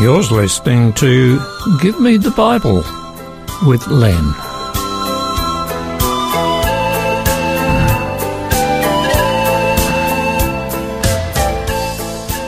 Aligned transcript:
You're 0.00 0.22
listening 0.22 0.92
to 0.92 1.40
Give 1.82 1.98
Me 1.98 2.18
the 2.18 2.30
Bible 2.30 2.84
with 3.66 3.84
Len. 3.88 4.32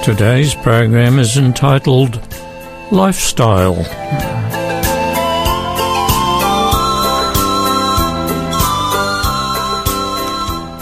Today's 0.04 0.54
program 0.54 1.18
is 1.18 1.36
entitled 1.36 2.20
Lifestyle. 2.92 3.82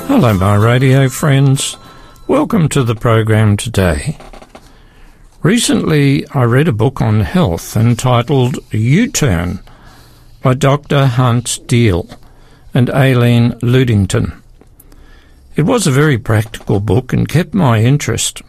Hello, 0.07 0.35
my 0.35 0.57
radio 0.57 1.09
friends. 1.09 1.79
Welcome 2.27 2.69
to 2.69 2.85
the 2.85 2.95
program 2.95 3.57
today. 3.57 4.19
Recently, 5.43 6.27
I 6.31 6.43
read 6.43 6.67
a 6.67 6.73
book 6.73 7.01
on 7.01 7.21
health 7.21 7.77
entitled 7.77 8.59
U 8.73 9.07
Turn 9.07 9.61
by 10.43 10.55
Dr. 10.55 11.07
Hans 11.07 11.61
Diehl 11.61 12.13
and 12.75 12.91
Aileen 12.91 13.57
Ludington. 13.63 14.43
It 15.55 15.63
was 15.63 15.87
a 15.87 15.93
very 15.93 16.19
practical 16.19 16.81
book 16.81 17.13
and 17.13 17.29
kept 17.29 17.55
my 17.55 17.81
interest. 17.85 18.43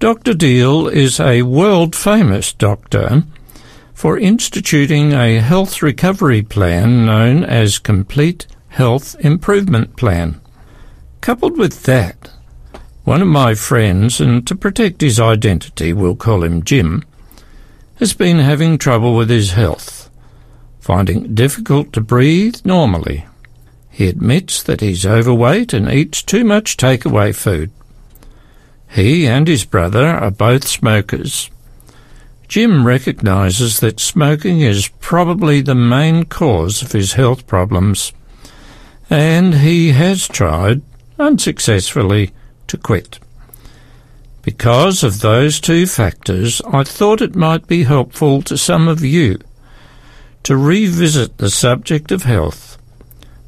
Dr. 0.00 0.32
Diehl 0.32 0.90
is 0.90 1.20
a 1.20 1.42
world 1.42 1.94
famous 1.94 2.52
doctor 2.52 3.22
for 3.94 4.18
instituting 4.18 5.12
a 5.12 5.38
health 5.38 5.80
recovery 5.80 6.42
plan 6.42 7.06
known 7.06 7.44
as 7.44 7.78
Complete 7.78 8.48
Health 8.70 9.14
Improvement 9.20 9.94
Plan. 9.94 10.40
Coupled 11.20 11.56
with 11.56 11.84
that, 11.84 12.32
one 13.04 13.20
of 13.20 13.28
my 13.28 13.54
friends, 13.54 14.20
and 14.20 14.46
to 14.46 14.54
protect 14.54 15.00
his 15.00 15.18
identity, 15.18 15.92
we'll 15.92 16.14
call 16.14 16.44
him 16.44 16.62
Jim, 16.62 17.04
has 17.96 18.14
been 18.14 18.38
having 18.38 18.78
trouble 18.78 19.16
with 19.16 19.28
his 19.28 19.52
health, 19.52 20.08
finding 20.80 21.24
it 21.24 21.34
difficult 21.34 21.92
to 21.92 22.00
breathe 22.00 22.56
normally. 22.64 23.26
He 23.90 24.06
admits 24.06 24.62
that 24.62 24.80
he's 24.80 25.04
overweight 25.04 25.72
and 25.72 25.90
eats 25.90 26.22
too 26.22 26.44
much 26.44 26.76
takeaway 26.76 27.34
food. 27.34 27.70
He 28.88 29.26
and 29.26 29.48
his 29.48 29.64
brother 29.64 30.06
are 30.06 30.30
both 30.30 30.66
smokers. 30.66 31.50
Jim 32.46 32.86
recognises 32.86 33.80
that 33.80 33.98
smoking 33.98 34.60
is 34.60 34.88
probably 35.00 35.60
the 35.60 35.74
main 35.74 36.24
cause 36.24 36.82
of 36.82 36.92
his 36.92 37.14
health 37.14 37.46
problems, 37.46 38.12
and 39.10 39.54
he 39.56 39.92
has 39.92 40.28
tried, 40.28 40.82
unsuccessfully, 41.18 42.30
to 42.72 42.78
quit. 42.78 43.20
Because 44.42 45.04
of 45.04 45.20
those 45.20 45.60
two 45.60 45.86
factors, 45.86 46.60
I 46.66 46.82
thought 46.82 47.20
it 47.20 47.36
might 47.36 47.68
be 47.68 47.84
helpful 47.84 48.42
to 48.42 48.58
some 48.58 48.88
of 48.88 49.04
you 49.04 49.38
to 50.42 50.56
revisit 50.56 51.38
the 51.38 51.50
subject 51.50 52.10
of 52.10 52.24
health, 52.24 52.76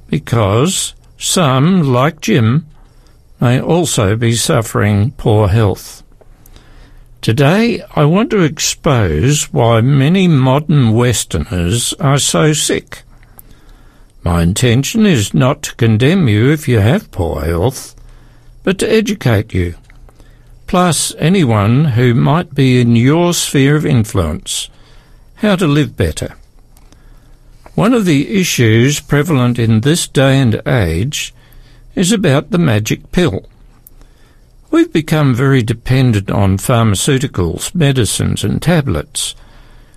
because 0.08 0.94
some, 1.18 1.82
like 1.82 2.20
Jim, 2.20 2.66
may 3.40 3.60
also 3.60 4.14
be 4.14 4.34
suffering 4.34 5.10
poor 5.12 5.48
health. 5.48 6.02
Today, 7.20 7.82
I 7.96 8.04
want 8.04 8.30
to 8.30 8.42
expose 8.42 9.52
why 9.52 9.80
many 9.80 10.28
modern 10.28 10.92
Westerners 10.92 11.94
are 11.94 12.18
so 12.18 12.52
sick. 12.52 13.02
My 14.22 14.42
intention 14.42 15.06
is 15.06 15.34
not 15.34 15.62
to 15.62 15.74
condemn 15.76 16.28
you 16.28 16.52
if 16.52 16.68
you 16.68 16.80
have 16.80 17.10
poor 17.10 17.40
health, 17.44 17.93
but 18.64 18.78
to 18.80 18.90
educate 18.90 19.54
you, 19.54 19.76
plus 20.66 21.14
anyone 21.18 21.84
who 21.84 22.12
might 22.14 22.54
be 22.54 22.80
in 22.80 22.96
your 22.96 23.32
sphere 23.32 23.76
of 23.76 23.86
influence, 23.86 24.68
how 25.36 25.54
to 25.54 25.66
live 25.66 25.96
better. 25.96 26.34
One 27.76 27.92
of 27.92 28.04
the 28.04 28.40
issues 28.40 29.00
prevalent 29.00 29.58
in 29.58 29.80
this 29.80 30.08
day 30.08 30.38
and 30.38 30.60
age 30.66 31.32
is 31.94 32.10
about 32.10 32.50
the 32.50 32.58
magic 32.58 33.12
pill. 33.12 33.46
We've 34.70 34.92
become 34.92 35.34
very 35.34 35.62
dependent 35.62 36.30
on 36.30 36.58
pharmaceuticals, 36.58 37.74
medicines, 37.74 38.42
and 38.42 38.60
tablets 38.60 39.36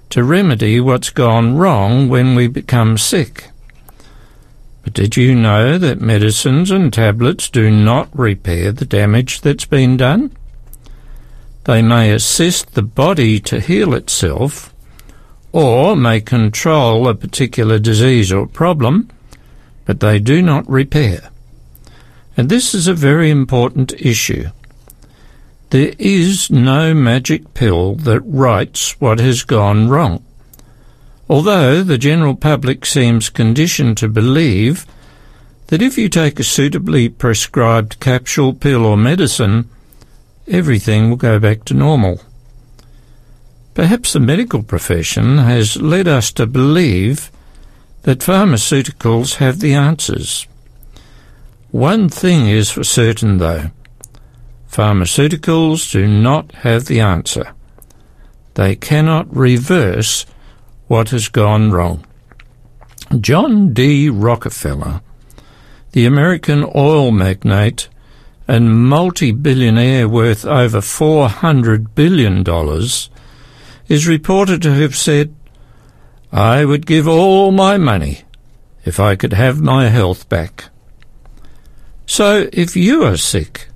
to 0.09 0.23
remedy 0.23 0.79
what's 0.79 1.09
gone 1.09 1.57
wrong 1.57 2.09
when 2.09 2.35
we 2.35 2.47
become 2.47 2.97
sick. 2.97 3.49
Did 4.93 5.17
you 5.17 5.35
know 5.35 5.77
that 5.77 6.01
medicines 6.01 6.71
and 6.71 6.93
tablets 6.93 7.49
do 7.49 7.69
not 7.69 8.09
repair 8.17 8.71
the 8.71 8.85
damage 8.85 9.41
that's 9.41 9.65
been 9.65 9.97
done? 9.97 10.35
They 11.65 11.81
may 11.81 12.11
assist 12.11 12.73
the 12.73 12.83
body 12.83 13.39
to 13.41 13.59
heal 13.59 13.93
itself, 13.93 14.73
or 15.51 15.95
may 15.95 16.21
control 16.21 17.07
a 17.07 17.15
particular 17.15 17.79
disease 17.79 18.31
or 18.31 18.47
problem, 18.47 19.09
but 19.85 19.99
they 19.99 20.19
do 20.19 20.41
not 20.41 20.69
repair. 20.69 21.31
And 22.37 22.47
this 22.47 22.73
is 22.73 22.87
a 22.87 22.93
very 22.93 23.29
important 23.29 23.93
issue. 23.93 24.45
There 25.71 25.93
is 25.99 26.49
no 26.49 26.93
magic 26.93 27.53
pill 27.53 27.95
that 27.95 28.21
rights 28.21 29.01
what 29.01 29.19
has 29.19 29.43
gone 29.43 29.89
wrong. 29.89 30.23
Although 31.29 31.83
the 31.83 31.97
general 31.97 32.35
public 32.35 32.85
seems 32.85 33.29
conditioned 33.29 33.97
to 33.97 34.07
believe 34.07 34.85
that 35.67 35.81
if 35.81 35.97
you 35.97 36.07
take 36.07 36.39
a 36.39 36.43
suitably 36.43 37.09
prescribed 37.09 37.99
capsule, 37.99 38.53
pill, 38.53 38.85
or 38.85 38.95
medicine, 38.95 39.69
everything 40.47 41.09
will 41.09 41.17
go 41.17 41.39
back 41.39 41.65
to 41.65 41.73
normal. 41.73 42.21
Perhaps 43.73 44.13
the 44.13 44.19
medical 44.19 44.63
profession 44.63 45.37
has 45.37 45.81
led 45.81 46.07
us 46.07 46.31
to 46.31 46.47
believe 46.47 47.29
that 48.03 48.19
pharmaceuticals 48.19 49.35
have 49.35 49.59
the 49.59 49.73
answers. 49.73 50.47
One 51.71 52.07
thing 52.07 52.47
is 52.47 52.71
for 52.71 52.83
certain, 52.83 53.37
though 53.37 53.71
pharmaceuticals 54.71 55.91
do 55.91 56.07
not 56.07 56.51
have 56.55 56.85
the 56.85 56.99
answer. 56.99 57.53
They 58.53 58.75
cannot 58.75 59.35
reverse 59.35 60.25
what 60.87 61.09
has 61.09 61.27
gone 61.29 61.71
wrong. 61.71 62.05
John 63.19 63.73
D. 63.73 64.09
Rockefeller, 64.09 65.01
the 65.91 66.05
American 66.05 66.69
oil 66.75 67.11
magnate 67.11 67.89
and 68.47 68.87
multi-billionaire 68.87 70.07
worth 70.07 70.45
over 70.45 70.79
$400 70.79 71.93
billion, 71.95 72.43
is 73.87 74.07
reported 74.07 74.61
to 74.61 74.73
have 74.73 74.95
said, 74.95 75.33
I 76.31 76.65
would 76.65 76.85
give 76.85 77.07
all 77.07 77.51
my 77.51 77.77
money 77.77 78.21
if 78.85 78.99
I 78.99 79.15
could 79.15 79.33
have 79.33 79.59
my 79.61 79.89
health 79.89 80.29
back. 80.29 80.65
So 82.05 82.49
if 82.53 82.75
you 82.75 83.03
are 83.03 83.17
sick, 83.17 83.67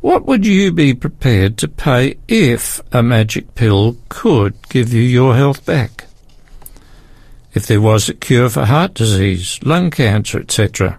what 0.00 0.26
would 0.26 0.44
you 0.44 0.70
be 0.70 0.92
prepared 0.92 1.56
to 1.58 1.68
pay 1.68 2.18
if 2.28 2.80
a 2.92 3.02
magic 3.02 3.54
pill 3.54 3.96
could 4.10 4.54
give 4.68 4.92
you 4.92 5.00
your 5.00 5.34
health 5.34 5.64
back? 5.64 6.03
If 7.54 7.66
there 7.66 7.80
was 7.80 8.08
a 8.08 8.14
cure 8.14 8.48
for 8.48 8.64
heart 8.64 8.94
disease, 8.94 9.60
lung 9.62 9.90
cancer, 9.90 10.40
etc. 10.40 10.98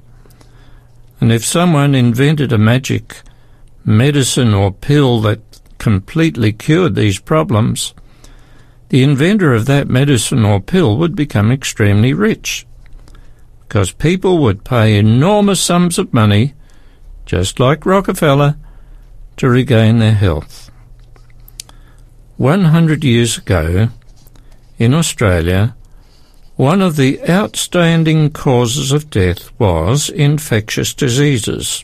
And 1.20 1.32
if 1.32 1.46
someone 1.46 1.94
invented 1.94 2.52
a 2.52 2.58
magic 2.58 3.22
medicine 3.84 4.54
or 4.54 4.72
pill 4.72 5.22
that 5.22 5.42
completely 5.78 6.54
cured 6.54 6.96
these 6.96 7.20
problems, 7.20 7.94
the 8.90 9.04
inventor 9.04 9.54
of 9.54 9.66
that 9.66 9.88
medicine 9.88 10.46
or 10.46 10.60
pill 10.60 10.98
would 10.98 11.16
become 11.16 11.52
extremely 11.52 12.14
rich 12.14 12.66
because 13.68 13.92
people 13.92 14.38
would 14.38 14.64
pay 14.64 14.98
enormous 14.98 15.60
sums 15.60 15.98
of 15.98 16.14
money, 16.14 16.54
just 17.26 17.60
like 17.60 17.86
Rockefeller, 17.86 18.56
to 19.38 19.50
regain 19.50 20.00
their 20.00 20.14
health. 20.14 20.72
One 22.38 22.66
hundred 22.66 23.04
years 23.04 23.38
ago, 23.38 23.90
in 24.78 24.94
Australia, 24.94 25.76
one 26.56 26.82
of 26.82 26.96
the 26.96 27.22
outstanding 27.30 28.32
causes 28.32 28.92
of 28.92 29.10
death 29.10 29.52
was 29.60 30.10
infectious 30.10 30.94
diseases, 30.94 31.84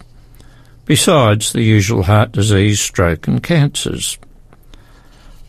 besides 0.85 1.51
the 1.51 1.61
usual 1.61 2.03
heart 2.03 2.31
disease, 2.31 2.79
stroke, 2.79 3.27
and 3.27 3.43
cancers. 3.43 4.17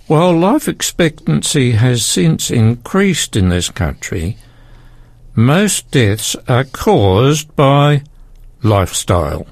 While 0.08 0.36
life 0.36 0.66
expectancy 0.66 1.72
has 1.72 2.04
since 2.04 2.50
increased 2.50 3.36
in 3.36 3.48
this 3.48 3.70
country, 3.70 4.36
most 5.34 5.90
deaths 5.92 6.34
are 6.48 6.64
caused 6.64 7.54
by 7.54 8.02
lifestyle. 8.62 9.46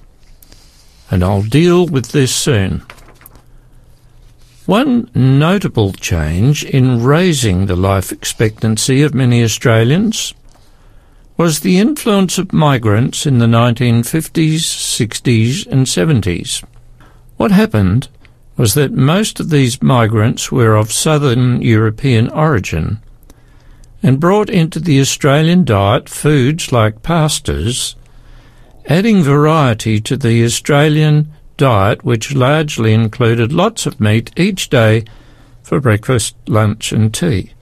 And 1.11 1.23
I'll 1.23 1.43
deal 1.43 1.87
with 1.87 2.09
this 2.09 2.35
soon. 2.35 2.83
One 4.71 5.11
notable 5.17 5.93
change 5.95 6.63
in 6.63 7.03
raising 7.03 7.67
the 7.67 7.75
life 7.75 8.13
expectancy 8.13 9.03
of 9.03 9.13
many 9.13 9.43
Australians 9.43 10.33
was 11.37 11.59
the 11.59 11.79
influence 11.79 12.39
of 12.39 12.53
migrants 12.53 13.27
in 13.27 13.39
the 13.39 13.47
1950s, 13.47 14.61
60s, 14.61 15.67
and 15.67 15.87
70s. 15.87 16.63
What 17.37 17.51
happened 17.51 18.11
was 18.57 18.75
that 18.75 18.93
most 18.93 19.41
of 19.41 19.51
these 19.51 19.83
migrants 19.83 20.53
were 20.53 20.77
of 20.77 20.93
southern 20.93 21.61
European 21.63 22.29
origin 22.29 23.01
and 24.05 24.21
brought 24.21 24.49
into 24.49 24.79
the 24.79 25.01
Australian 25.01 25.65
diet 25.65 26.09
foods 26.09 26.71
like 26.71 27.03
pastas, 27.03 27.97
adding 28.87 29.25
variety 29.25 30.01
to 30.03 30.17
the 30.17 30.45
Australian 30.45 31.27
diet 31.61 32.03
which 32.03 32.35
largely 32.35 32.95
included 32.95 33.53
lots 33.53 33.85
of 33.85 34.01
meat 34.01 34.33
each 34.35 34.71
day 34.71 35.05
for 35.63 35.79
breakfast, 35.79 36.35
lunch 36.49 36.91
and 36.91 37.13
tea. 37.13 37.53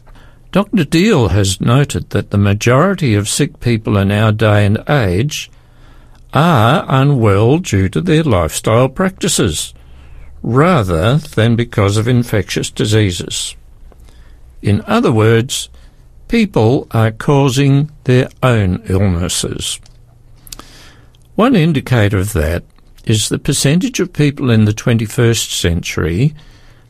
Dr. 0.53 0.85
Diehl 0.85 1.31
has 1.31 1.61
noted 1.61 2.11
that 2.11 2.31
the 2.31 2.39
majority 2.39 3.17
of 3.17 3.29
sick 3.29 3.59
people 3.59 3.99
in 3.99 4.13
our 4.13 4.31
day 4.31 4.65
and 4.65 4.89
age 4.89 5.51
are 6.33 6.85
unwell 6.89 7.59
due 7.59 7.89
to 7.89 8.01
their 8.01 8.23
lifestyle 8.23 8.89
practices 8.89 9.75
rather 10.45 11.17
than 11.17 11.57
because 11.57 11.97
of 11.97 12.07
infectious 12.07 12.71
diseases. 12.71 13.57
In 14.63 14.85
other 14.87 15.11
words, 15.11 15.71
people 16.29 16.87
are 16.93 17.11
causing 17.11 17.91
their 18.05 18.29
own 18.45 18.81
illnesses. 18.87 19.81
One 21.35 21.57
indicator 21.57 22.19
of 22.19 22.33
that 22.35 22.63
is 23.09 23.29
the 23.29 23.39
percentage 23.39 24.01
of 24.01 24.13
people 24.13 24.51
in 24.51 24.65
the 24.65 24.73
21st 24.73 25.53
century 25.53 26.35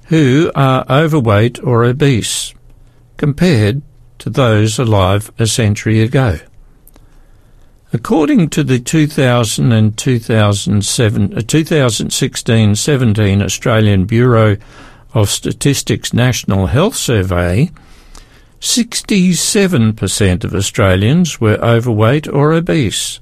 who 0.06 0.50
are 0.54 0.86
overweight 0.90 1.62
or 1.62 1.84
obese 1.84 2.54
compared 3.16 3.82
to 4.18 4.30
those 4.30 4.78
alive 4.78 5.30
a 5.38 5.46
century 5.46 6.00
ago. 6.00 6.38
According 7.92 8.48
to 8.50 8.64
the 8.64 8.78
2000 8.78 9.72
and 9.72 9.96
2007, 9.96 11.30
2016-17 11.30 13.40
uh, 13.40 13.44
Australian 13.44 14.04
Bureau 14.04 14.58
of 15.14 15.30
Statistics 15.30 16.12
National 16.12 16.66
Health 16.66 16.96
Survey, 16.96 17.70
67% 18.60 20.44
of 20.44 20.54
Australians 20.54 21.40
were 21.40 21.64
overweight 21.64 22.28
or 22.28 22.52
obese, 22.52 23.20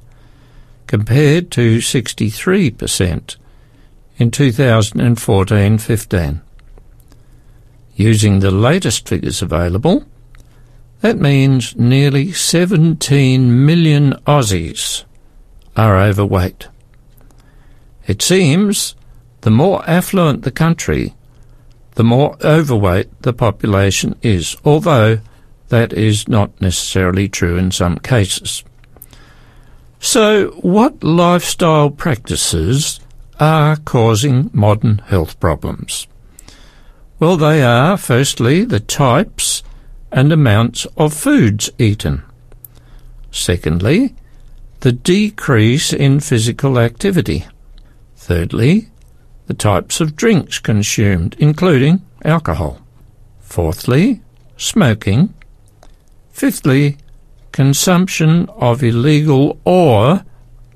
compared 0.86 1.50
to 1.52 1.78
63% 1.78 3.36
in 4.18 4.30
2014-15. 4.30 6.40
Using 7.94 8.40
the 8.40 8.50
latest 8.50 9.08
figures 9.08 9.40
available, 9.42 10.04
that 11.00 11.18
means 11.18 11.76
nearly 11.76 12.32
17 12.32 13.66
million 13.66 14.12
Aussies 14.26 15.04
are 15.76 16.00
overweight. 16.00 16.68
It 18.06 18.22
seems 18.22 18.94
the 19.42 19.50
more 19.50 19.88
affluent 19.88 20.42
the 20.42 20.50
country, 20.50 21.14
the 21.94 22.04
more 22.04 22.36
overweight 22.44 23.22
the 23.22 23.32
population 23.32 24.16
is, 24.22 24.56
although 24.64 25.20
that 25.68 25.92
is 25.92 26.28
not 26.28 26.60
necessarily 26.60 27.28
true 27.28 27.56
in 27.56 27.70
some 27.70 27.98
cases. 27.98 28.64
So, 30.06 30.50
what 30.62 31.02
lifestyle 31.02 31.90
practices 31.90 33.00
are 33.40 33.74
causing 33.74 34.50
modern 34.52 34.98
health 34.98 35.40
problems? 35.40 36.06
Well, 37.18 37.36
they 37.36 37.60
are, 37.60 37.96
firstly, 37.96 38.64
the 38.64 38.78
types 38.78 39.64
and 40.12 40.32
amounts 40.32 40.86
of 40.96 41.12
foods 41.12 41.70
eaten. 41.76 42.22
Secondly, 43.32 44.14
the 44.78 44.92
decrease 44.92 45.92
in 45.92 46.20
physical 46.20 46.78
activity. 46.78 47.44
Thirdly, 48.14 48.90
the 49.48 49.54
types 49.54 50.00
of 50.00 50.14
drinks 50.14 50.60
consumed, 50.60 51.34
including 51.40 52.00
alcohol. 52.24 52.80
Fourthly, 53.40 54.22
smoking. 54.56 55.34
Fifthly, 56.30 56.96
consumption 57.56 58.46
of 58.50 58.82
illegal 58.82 59.58
or 59.64 60.22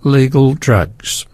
legal 0.02 0.54
drugs. 0.54 1.26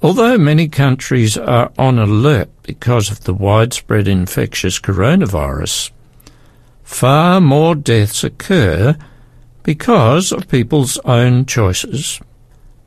Although 0.00 0.38
many 0.38 0.66
countries 0.66 1.36
are 1.36 1.70
on 1.76 1.98
alert 1.98 2.48
because 2.62 3.10
of 3.10 3.24
the 3.24 3.34
widespread 3.34 4.08
infectious 4.08 4.80
coronavirus, 4.80 5.90
far 6.84 7.38
more 7.38 7.74
deaths 7.74 8.24
occur 8.24 8.96
because 9.62 10.32
of 10.32 10.48
people's 10.48 10.96
own 11.04 11.44
choices. 11.44 12.18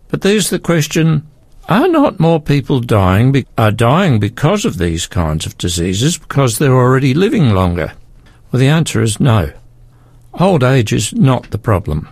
But 0.08 0.22
there's 0.22 0.50
the 0.50 0.58
question, 0.58 1.28
are 1.68 1.88
not 1.88 2.20
more 2.20 2.42
people 2.42 2.80
dying 2.80 3.32
be- 3.32 3.46
are 3.60 3.72
dying 3.72 4.20
because 4.20 4.66
of 4.66 4.80
these 4.80 5.06
kinds 5.06 5.46
of 5.46 5.56
diseases 5.60 6.18
because 6.18 6.58
they're 6.58 6.74
already 6.74 7.14
living 7.14 7.52
longer? 7.52 7.94
Well, 8.52 8.60
the 8.60 8.70
answer 8.70 9.04
is 9.04 9.20
no. 9.20 9.52
Old 10.34 10.64
age 10.64 10.94
is 10.94 11.14
not 11.14 11.52
the 11.52 11.58
problem. 11.58 12.08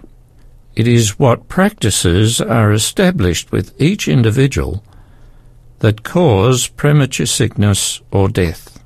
It 0.76 0.88
is 0.88 1.20
what 1.20 1.48
practices 1.48 2.42
are 2.42 2.72
established 2.72 3.52
with 3.52 3.80
each 3.82 4.08
individual 4.08 4.84
that 5.80 6.04
cause 6.04 6.68
premature 6.68 7.26
sickness 7.26 8.02
or 8.12 8.30
death. 8.30 8.84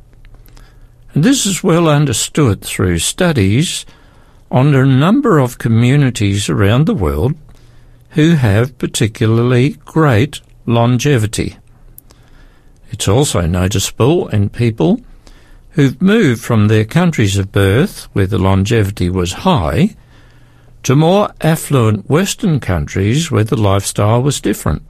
And 1.14 1.24
this 1.24 1.46
is 1.46 1.64
well 1.64 1.88
understood 1.88 2.62
through 2.62 3.00
studies 3.00 3.86
on 4.50 4.74
a 4.76 4.86
number 4.86 5.40
of 5.40 5.58
communities 5.58 6.50
around 6.50 6.86
the 6.86 6.94
world 6.94 7.36
who 8.12 8.36
have 8.36 8.78
particularly 8.78 9.72
great 9.86 10.42
longevity. 10.66 11.58
It's 12.92 13.08
also 13.08 13.42
noticeable 13.42 14.28
in 14.30 14.50
people 14.50 15.02
who've 15.72 16.02
moved 16.02 16.42
from 16.42 16.68
their 16.68 16.86
countries 16.86 17.38
of 17.38 17.52
birth, 17.52 18.08
where 18.14 18.28
the 18.28 18.38
longevity 18.38 19.10
was 19.10 19.34
high, 19.34 19.96
to 20.84 20.96
more 20.96 21.30
affluent 21.42 22.10
Western 22.10 22.60
countries 22.60 23.32
where 23.32 23.44
the 23.44 23.56
lifestyle 23.56 24.22
was 24.22 24.42
different. 24.42 24.84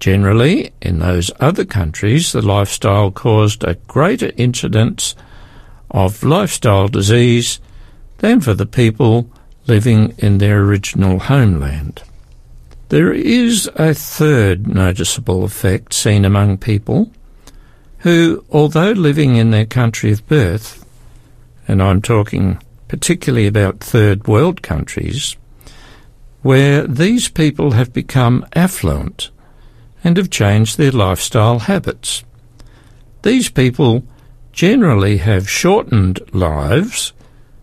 Generally, 0.00 0.72
in 0.80 1.00
those 1.00 1.30
other 1.40 1.64
countries, 1.64 2.32
the 2.32 2.42
lifestyle 2.42 3.10
caused 3.10 3.64
a 3.64 3.74
greater 3.88 4.30
incidence 4.36 5.16
of 5.90 6.22
lifestyle 6.22 6.86
disease 6.86 7.58
than 8.18 8.40
for 8.40 8.54
the 8.54 8.66
people 8.66 9.28
living 9.66 10.14
in 10.18 10.38
their 10.38 10.60
original 10.60 11.18
homeland. 11.18 12.02
There 12.90 13.12
is 13.12 13.68
a 13.74 13.92
third 13.92 14.66
noticeable 14.66 15.44
effect 15.44 15.92
seen 15.92 16.24
among 16.24 16.58
people 16.58 17.10
who, 17.98 18.44
although 18.50 18.92
living 18.92 19.36
in 19.36 19.50
their 19.50 19.66
country 19.66 20.12
of 20.12 20.26
birth, 20.26 20.84
and 21.66 21.82
I'm 21.82 22.00
talking 22.00 22.58
particularly 22.86 23.46
about 23.46 23.80
third 23.80 24.26
world 24.26 24.62
countries, 24.62 25.36
where 26.42 26.86
these 26.86 27.28
people 27.28 27.72
have 27.72 27.92
become 27.92 28.46
affluent 28.54 29.30
and 30.04 30.16
have 30.16 30.30
changed 30.30 30.78
their 30.78 30.92
lifestyle 30.92 31.58
habits. 31.60 32.24
These 33.22 33.50
people 33.50 34.04
generally 34.52 35.18
have 35.18 35.50
shortened 35.50 36.20
lives 36.32 37.12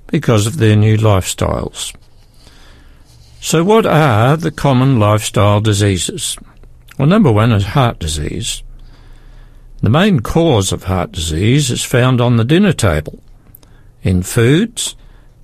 because 0.07 0.45
of 0.45 0.57
their 0.57 0.75
new 0.75 0.97
lifestyles. 0.97 1.95
So, 3.41 3.63
what 3.63 3.85
are 3.85 4.35
the 4.37 4.51
common 4.51 4.99
lifestyle 4.99 5.61
diseases? 5.61 6.37
Well, 6.97 7.07
number 7.07 7.31
one 7.31 7.51
is 7.51 7.65
heart 7.65 7.99
disease. 7.99 8.63
The 9.85 9.91
main 9.91 10.21
cause 10.21 10.71
of 10.71 10.85
heart 10.85 11.11
disease 11.11 11.69
is 11.69 11.83
found 11.83 12.19
on 12.19 12.37
the 12.37 12.43
dinner 12.43 12.73
table 12.73 13.21
in 14.01 14.23
foods 14.23 14.95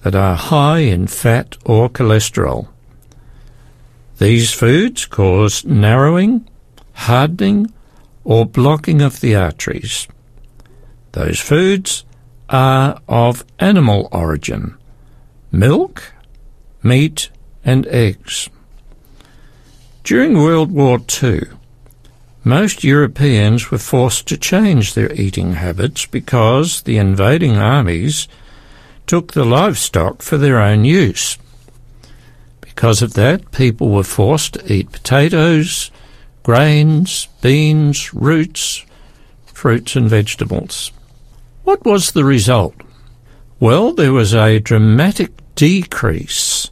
that 0.01 0.15
are 0.15 0.35
high 0.35 0.79
in 0.79 1.05
fat 1.05 1.59
or 1.63 1.91
cholesterol. 1.91 2.67
These 4.17 4.51
foods 4.51 5.05
cause 5.05 5.63
narrowing, 5.63 6.49
hardening, 6.93 7.71
or 8.23 8.47
blocking 8.47 8.99
of 9.03 9.21
the 9.21 9.35
arteries. 9.35 10.07
Those 11.11 11.39
foods 11.39 12.03
are 12.49 12.99
of 13.07 13.45
animal 13.59 14.09
origin 14.11 14.75
milk, 15.51 16.13
meat, 16.81 17.29
and 17.63 17.85
eggs. 17.85 18.49
During 20.03 20.33
World 20.33 20.71
War 20.71 20.99
II, 21.21 21.41
most 22.43 22.83
Europeans 22.83 23.69
were 23.69 23.77
forced 23.77 24.27
to 24.27 24.37
change 24.37 24.93
their 24.93 25.13
eating 25.13 25.53
habits 25.53 26.07
because 26.07 26.81
the 26.81 26.97
invading 26.97 27.55
armies 27.57 28.27
took 29.05 29.33
the 29.33 29.45
livestock 29.45 30.23
for 30.23 30.37
their 30.37 30.59
own 30.59 30.83
use. 30.83 31.37
Because 32.59 33.03
of 33.03 33.13
that, 33.13 33.51
people 33.51 33.89
were 33.89 34.03
forced 34.03 34.53
to 34.53 34.73
eat 34.73 34.91
potatoes, 34.91 35.91
grains, 36.41 37.27
beans, 37.41 38.11
roots, 38.13 38.85
fruits, 39.45 39.95
and 39.95 40.09
vegetables. 40.09 40.91
What 41.63 41.85
was 41.85 42.13
the 42.13 42.25
result? 42.25 42.73
Well, 43.59 43.93
there 43.93 44.13
was 44.13 44.33
a 44.33 44.59
dramatic 44.59 45.31
decrease 45.53 46.70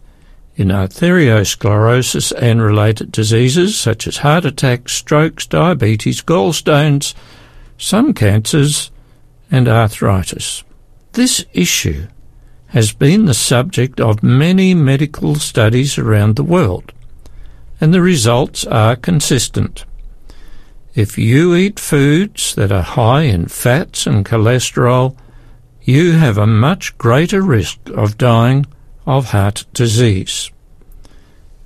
in 0.59 0.67
arteriosclerosis 0.67 2.33
and 2.37 2.61
related 2.61 3.13
diseases 3.13 3.79
such 3.79 4.05
as 4.05 4.17
heart 4.17 4.43
attacks, 4.43 4.91
strokes, 4.91 5.47
diabetes, 5.47 6.21
gallstones, 6.21 7.13
some 7.77 8.13
cancers, 8.13 8.91
and 9.49 9.69
arthritis. 9.69 10.65
This 11.13 11.45
issue 11.53 12.07
has 12.67 12.91
been 12.91 13.23
the 13.23 13.33
subject 13.33 14.01
of 14.01 14.21
many 14.21 14.73
medical 14.73 15.35
studies 15.35 15.97
around 15.97 16.35
the 16.35 16.43
world, 16.43 16.91
and 17.79 17.93
the 17.93 18.01
results 18.01 18.65
are 18.65 18.97
consistent. 18.97 19.85
If 20.93 21.17
you 21.17 21.55
eat 21.55 21.79
foods 21.79 22.53
that 22.55 22.73
are 22.73 22.81
high 22.81 23.21
in 23.21 23.47
fats 23.47 24.05
and 24.05 24.25
cholesterol, 24.25 25.15
you 25.83 26.11
have 26.11 26.37
a 26.37 26.45
much 26.45 26.97
greater 26.97 27.41
risk 27.41 27.79
of 27.95 28.17
dying 28.17 28.65
of 29.09 29.31
heart 29.31 29.65
disease. 29.73 30.51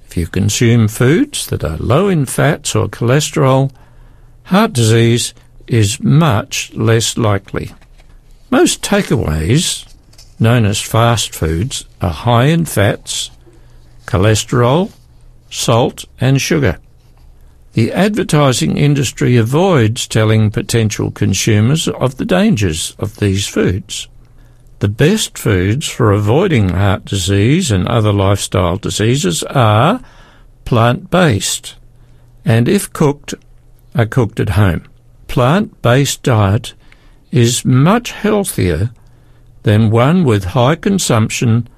If 0.06 0.16
you 0.16 0.28
consume 0.28 0.88
foods 0.88 1.46
that 1.48 1.62
are 1.62 1.76
low 1.78 2.08
in 2.08 2.26
fats 2.26 2.74
or 2.74 2.88
cholesterol, 2.88 3.70
heart 4.44 4.72
disease 4.72 5.34
is 5.68 6.00
much 6.00 6.74
less 6.74 7.18
likely. 7.18 7.74
Most 8.50 8.82
takeaways, 8.82 9.86
known 10.40 10.64
as 10.66 10.80
fast 10.80 11.36
foods, 11.36 11.86
are 12.02 12.12
high 12.12 12.46
in 12.46 12.64
fats, 12.64 13.30
cholesterol, 14.06 14.94
salt, 15.50 16.06
and 16.22 16.40
sugar. 16.40 16.80
The 17.74 17.92
advertising 17.92 18.78
industry 18.78 19.36
avoids 19.36 20.08
telling 20.08 20.50
potential 20.50 21.12
consumers 21.12 21.90
of 21.90 22.16
the 22.16 22.26
dangers 22.26 22.96
of 23.00 23.18
these 23.18 23.50
foods. 23.50 24.08
The 24.84 24.90
best 24.90 25.38
foods 25.38 25.88
for 25.88 26.12
avoiding 26.12 26.68
heart 26.68 27.06
disease 27.06 27.72
and 27.72 27.88
other 27.88 28.12
lifestyle 28.12 28.76
diseases 28.76 29.42
are 29.44 30.02
plant 30.66 31.10
based, 31.10 31.76
and 32.44 32.68
if 32.68 32.92
cooked, 32.92 33.34
are 33.96 34.06
cooked 34.06 34.42
at 34.42 34.60
home. 34.60 34.86
Plant 35.30 35.82
based 35.82 36.24
diet 36.24 36.74
is 37.32 37.64
much 37.64 38.12
healthier 38.12 38.92
than 39.62 39.90
one 39.90 40.26
with 40.26 40.52
high 40.52 40.76
consumption 40.76 41.70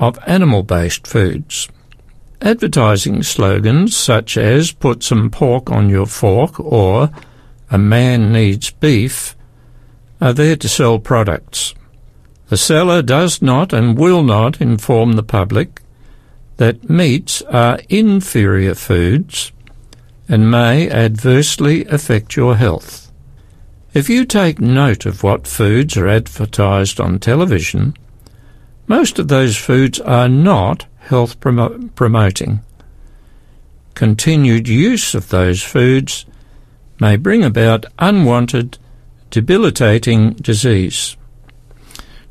of 0.00 0.18
animal 0.26 0.64
based 0.64 1.06
foods. 1.06 1.68
Advertising 2.42 3.22
slogans 3.22 3.96
such 3.96 4.36
as 4.36 4.72
put 4.72 5.04
some 5.04 5.30
pork 5.30 5.70
on 5.70 5.88
your 5.88 6.06
fork 6.06 6.58
or 6.58 7.10
a 7.70 7.78
man 7.78 8.32
needs 8.32 8.72
beef 8.72 9.36
are 10.20 10.32
there 10.32 10.56
to 10.56 10.68
sell 10.68 10.98
products. 10.98 11.74
The 12.50 12.56
seller 12.56 13.00
does 13.00 13.40
not 13.40 13.72
and 13.72 13.96
will 13.96 14.24
not 14.24 14.60
inform 14.60 15.12
the 15.12 15.22
public 15.22 15.80
that 16.56 16.90
meats 16.90 17.42
are 17.42 17.78
inferior 17.88 18.74
foods 18.74 19.52
and 20.28 20.50
may 20.50 20.90
adversely 20.90 21.84
affect 21.84 22.34
your 22.34 22.56
health. 22.56 23.12
If 23.94 24.10
you 24.10 24.24
take 24.24 24.58
note 24.60 25.06
of 25.06 25.22
what 25.22 25.46
foods 25.46 25.96
are 25.96 26.08
advertised 26.08 27.00
on 27.00 27.20
television, 27.20 27.94
most 28.88 29.20
of 29.20 29.28
those 29.28 29.56
foods 29.56 30.00
are 30.00 30.28
not 30.28 30.86
health 30.98 31.38
promo- 31.38 31.94
promoting. 31.94 32.64
Continued 33.94 34.66
use 34.66 35.14
of 35.14 35.28
those 35.28 35.62
foods 35.62 36.26
may 36.98 37.14
bring 37.14 37.44
about 37.44 37.86
unwanted, 38.00 38.76
debilitating 39.30 40.32
disease. 40.32 41.16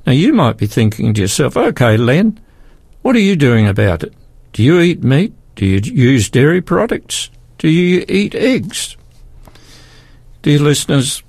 Now 0.10 0.16
you 0.16 0.34
might 0.34 0.58
be 0.58 0.66
thinking 0.66 1.14
to 1.14 1.22
yourself, 1.22 1.56
okay, 1.56 1.96
Len, 1.96 2.40
what 3.04 3.16
are 3.16 3.20
you 3.20 3.36
doing 3.36 3.68
about 3.68 4.02
it? 4.02 4.12
Do 4.54 4.64
you 4.64 4.80
eat 4.80 5.04
meat? 5.04 5.36
Do 5.54 5.68
you 5.68 5.78
use 5.78 6.32
dairy 6.32 6.62
products? 6.62 7.30
Do 7.60 7.70
you 7.70 8.06
eat 8.10 8.34
eggs? 8.34 8.98
Dear 10.42 10.62
listeners, 10.62 11.22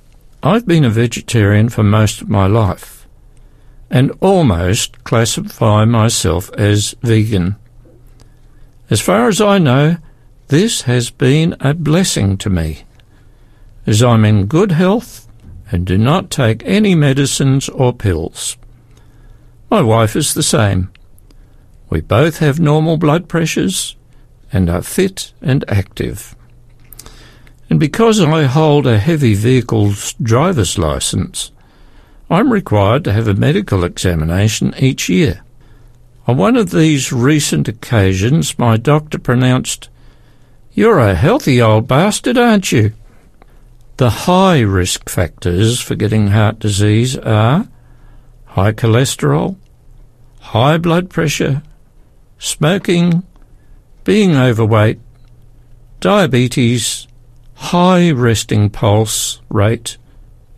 I've 0.43 0.67
been 0.67 0.87
a 0.87 0.89
vegetarian 0.89 1.69
for 1.69 1.83
most 1.83 2.23
of 2.23 2.31
my 2.31 2.47
life 2.47 3.07
and 3.91 4.13
almost 4.23 5.05
classify 5.05 5.85
myself 5.85 6.51
as 6.55 6.95
vegan. 7.03 7.57
As 8.89 9.03
far 9.03 9.29
as 9.29 9.43
I 9.43 9.59
know, 9.59 9.99
this 10.49 10.83
has 10.83 11.11
been 11.11 11.55
a 11.61 11.75
blessing 11.75 12.39
to 12.39 12.49
me, 12.49 12.85
as 13.87 14.03
I'm 14.03 14.25
in 14.25 14.47
good 14.47 14.73
health 14.73 15.29
and 15.71 15.87
do 15.87 15.99
not 15.99 16.31
take 16.31 16.65
any 16.65 16.95
medicines 16.95 17.69
or 17.69 17.93
pills. 17.93 18.57
My 19.71 19.83
wife 19.83 20.17
is 20.17 20.35
the 20.35 20.43
same. 20.43 20.91
We 21.91 22.01
both 22.01 22.39
have 22.39 22.59
normal 22.59 22.97
blood 22.97 23.29
pressures 23.29 23.97
and 24.53 24.69
are 24.69 24.83
fit 24.83 25.33
and 25.41 25.65
active. 25.69 26.35
And 27.69 27.79
because 27.79 28.21
I 28.21 28.45
hold 28.45 28.87
a 28.87 28.99
heavy 28.99 29.35
vehicle's 29.35 30.15
driver's 30.15 30.77
license, 30.77 31.53
I'm 32.29 32.53
required 32.53 33.05
to 33.05 33.13
have 33.13 33.29
a 33.29 33.35
medical 33.35 33.85
examination 33.85 34.75
each 34.77 35.09
year. 35.09 35.43
On 36.27 36.37
one 36.37 36.57
of 36.57 36.71
these 36.71 37.13
recent 37.13 37.69
occasions, 37.69 38.59
my 38.59 38.77
doctor 38.77 39.19
pronounced, 39.19 39.89
You're 40.73 40.99
a 40.99 41.15
healthy 41.15 41.63
old 41.63 41.87
bastard, 41.87 42.37
aren't 42.37 42.73
you? 42.73 42.93
The 43.99 44.11
high 44.11 44.61
risk 44.61 45.09
factors 45.09 45.81
for 45.81 45.95
getting 45.95 46.29
heart 46.29 46.59
disease 46.59 47.17
are 47.19 47.69
high 48.51 48.73
cholesterol, 48.73 49.57
high 50.41 50.77
blood 50.77 51.09
pressure, 51.09 51.63
smoking, 52.39 53.23
being 54.05 54.35
overweight, 54.35 54.99
diabetes, 56.01 57.07
high 57.55 58.11
resting 58.11 58.69
pulse 58.69 59.41
rate, 59.49 59.99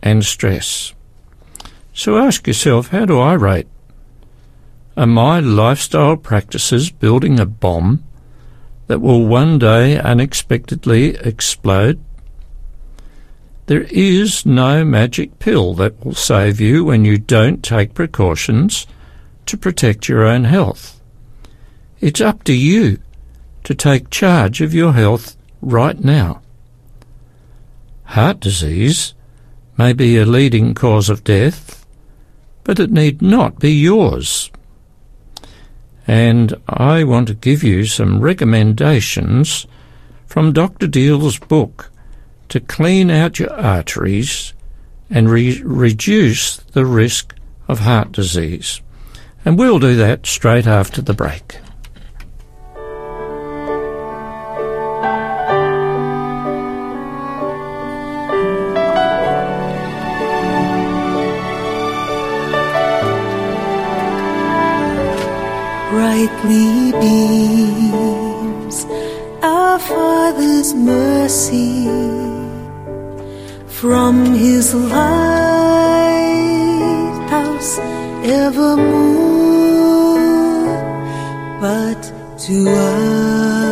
and 0.01 0.25
stress. 0.25 0.93
So 1.93 2.17
ask 2.17 2.47
yourself, 2.47 2.87
how 2.87 3.05
do 3.05 3.19
I 3.19 3.33
rate? 3.33 3.67
Are 4.97 5.05
my 5.05 5.39
lifestyle 5.39 6.17
practices 6.17 6.89
building 6.89 7.39
a 7.39 7.45
bomb 7.45 8.03
that 8.87 8.99
will 9.01 9.25
one 9.27 9.59
day 9.59 9.99
unexpectedly 9.99 11.15
explode? 11.17 12.03
There 13.65 13.83
is 13.89 14.45
no 14.45 14.83
magic 14.83 15.39
pill 15.39 15.73
that 15.75 16.03
will 16.03 16.15
save 16.15 16.59
you 16.59 16.83
when 16.83 17.05
you 17.05 17.17
don't 17.17 17.63
take 17.63 17.93
precautions 17.93 18.87
to 19.45 19.57
protect 19.57 20.09
your 20.09 20.25
own 20.25 20.43
health. 20.43 20.99
It's 22.01 22.21
up 22.21 22.43
to 22.43 22.53
you 22.53 22.99
to 23.63 23.73
take 23.73 24.09
charge 24.09 24.59
of 24.61 24.73
your 24.73 24.93
health 24.93 25.37
right 25.61 26.03
now. 26.03 26.41
Heart 28.03 28.41
disease 28.41 29.13
may 29.77 29.93
be 29.93 30.17
a 30.17 30.25
leading 30.25 30.73
cause 30.73 31.09
of 31.09 31.23
death 31.23 31.83
but 32.63 32.79
it 32.79 32.91
need 32.91 33.21
not 33.21 33.59
be 33.59 33.71
yours. 33.71 34.51
And 36.07 36.53
I 36.67 37.03
want 37.03 37.27
to 37.29 37.33
give 37.33 37.63
you 37.63 37.85
some 37.85 38.19
recommendations 38.19 39.67
from 40.25 40.53
Dr. 40.53 40.87
Diehl's 40.87 41.39
book 41.39 41.91
to 42.53 42.59
clean 42.59 43.09
out 43.09 43.39
your 43.39 43.51
arteries 43.51 44.53
and 45.09 45.27
re- 45.27 45.59
reduce 45.63 46.57
the 46.57 46.85
risk 46.85 47.33
of 47.67 47.79
heart 47.79 48.11
disease. 48.11 48.79
And 49.43 49.57
we'll 49.57 49.79
do 49.79 49.95
that 49.95 50.27
straight 50.27 50.67
after 50.67 51.01
the 51.01 51.15
break. 51.15 51.57
brightly 65.89 66.91
beams 67.01 68.85
our 69.41 69.79
Father's 69.79 70.75
mercy 70.75 72.22
from 73.83 74.15
His 74.33 74.73
lighthouse 74.73 75.03
evermore. 78.23 79.03
But 81.59 82.01
to 82.45 82.69
us 82.69 83.62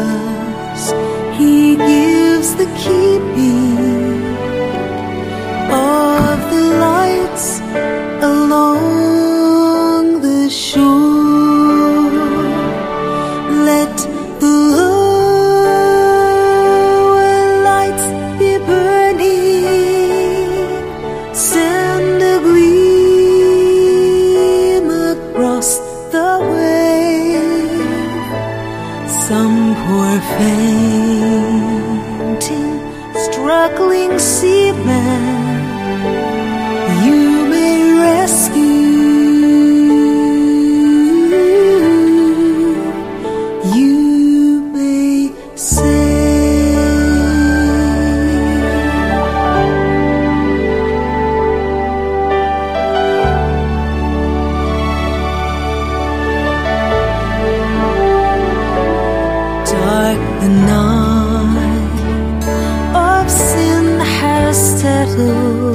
走。 65.18 65.71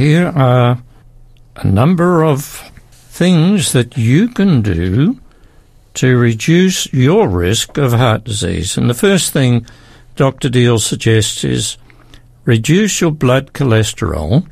Here 0.00 0.32
are 0.34 0.82
a 1.56 1.66
number 1.66 2.24
of 2.24 2.42
things 2.90 3.72
that 3.74 3.98
you 3.98 4.28
can 4.28 4.62
do 4.62 5.20
to 5.92 6.16
reduce 6.16 6.90
your 6.90 7.28
risk 7.28 7.76
of 7.76 7.92
heart 7.92 8.24
disease. 8.24 8.78
And 8.78 8.88
the 8.88 8.94
first 8.94 9.34
thing 9.34 9.66
Dr. 10.16 10.48
Diehl 10.48 10.80
suggests 10.80 11.44
is 11.44 11.76
reduce 12.46 13.02
your 13.02 13.10
blood 13.10 13.52
cholesterol 13.52 14.46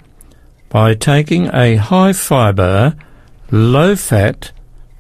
by 0.69 0.93
taking 0.93 1.47
a 1.55 1.77
high 1.77 2.13
fiber, 2.13 2.95
low 3.51 3.97
fat 3.97 4.53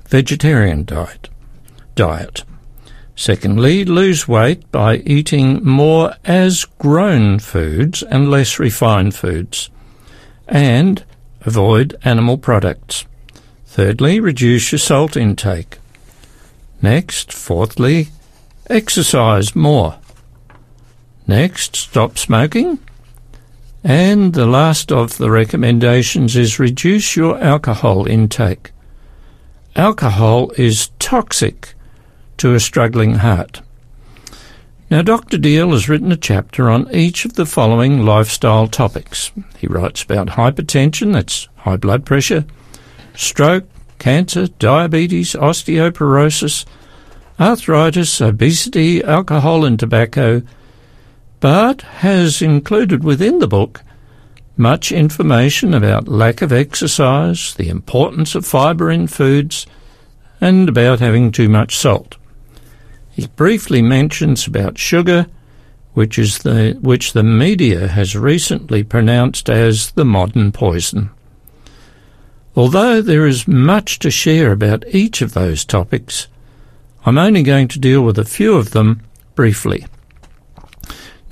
vegetarian 0.06 0.84
diet. 0.84 1.28
Diet. 1.94 2.44
Secondly, 3.14 3.84
lose 3.84 4.26
weight 4.26 4.72
by 4.72 4.96
eating 5.04 5.62
more 5.62 6.14
as 6.24 6.64
grown 6.64 7.38
foods 7.38 8.02
and 8.02 8.30
less 8.30 8.58
refined 8.58 9.14
foods. 9.14 9.68
And 10.48 11.04
avoid 11.42 11.96
animal 12.04 12.38
products. 12.38 13.04
Thirdly, 13.66 14.18
reduce 14.18 14.72
your 14.72 14.78
salt 14.78 15.16
intake. 15.16 15.78
Next, 16.80 17.32
fourthly, 17.32 18.08
exercise 18.68 19.54
more. 19.54 19.98
Next, 21.26 21.76
stop 21.76 22.16
smoking. 22.16 22.78
And 23.84 24.32
the 24.32 24.46
last 24.46 24.90
of 24.90 25.18
the 25.18 25.30
recommendations 25.30 26.34
is 26.34 26.58
reduce 26.58 27.14
your 27.14 27.38
alcohol 27.38 28.06
intake. 28.06 28.72
Alcohol 29.76 30.50
is 30.56 30.90
toxic 30.98 31.74
to 32.38 32.54
a 32.54 32.60
struggling 32.60 33.16
heart. 33.16 33.60
Now, 34.90 35.02
Dr. 35.02 35.36
Diehl 35.36 35.72
has 35.72 35.86
written 35.86 36.12
a 36.12 36.16
chapter 36.16 36.70
on 36.70 36.88
each 36.94 37.26
of 37.26 37.34
the 37.34 37.44
following 37.44 38.06
lifestyle 38.06 38.66
topics. 38.66 39.30
He 39.58 39.66
writes 39.66 40.02
about 40.02 40.28
hypertension, 40.28 41.12
that's 41.12 41.46
high 41.56 41.76
blood 41.76 42.06
pressure, 42.06 42.46
stroke, 43.14 43.66
cancer, 43.98 44.46
diabetes, 44.46 45.34
osteoporosis, 45.34 46.64
arthritis, 47.38 48.18
obesity, 48.22 49.04
alcohol, 49.04 49.66
and 49.66 49.78
tobacco, 49.78 50.40
but 51.40 51.82
has 51.82 52.40
included 52.40 53.04
within 53.04 53.40
the 53.40 53.48
book 53.48 53.82
much 54.56 54.90
information 54.90 55.74
about 55.74 56.08
lack 56.08 56.40
of 56.40 56.50
exercise, 56.50 57.54
the 57.54 57.68
importance 57.68 58.34
of 58.34 58.46
fibre 58.46 58.90
in 58.90 59.06
foods, 59.06 59.66
and 60.40 60.68
about 60.68 60.98
having 60.98 61.30
too 61.30 61.48
much 61.48 61.76
salt. 61.76 62.16
He 63.18 63.26
briefly 63.26 63.82
mentions 63.82 64.46
about 64.46 64.78
sugar, 64.78 65.26
which 65.92 66.20
is 66.20 66.38
the 66.38 66.78
which 66.80 67.14
the 67.14 67.24
media 67.24 67.88
has 67.88 68.14
recently 68.14 68.84
pronounced 68.84 69.50
as 69.50 69.90
the 69.90 70.04
modern 70.04 70.52
poison. 70.52 71.10
Although 72.54 73.02
there 73.02 73.26
is 73.26 73.48
much 73.48 73.98
to 73.98 74.12
share 74.12 74.52
about 74.52 74.84
each 74.94 75.20
of 75.20 75.34
those 75.34 75.64
topics, 75.64 76.28
I'm 77.04 77.18
only 77.18 77.42
going 77.42 77.66
to 77.66 77.80
deal 77.80 78.02
with 78.02 78.20
a 78.20 78.24
few 78.24 78.54
of 78.54 78.70
them 78.70 79.02
briefly. 79.34 79.84